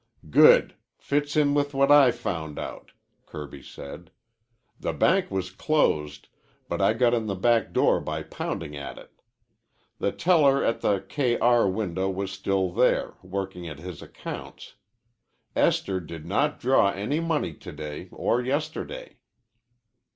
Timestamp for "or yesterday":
18.11-19.17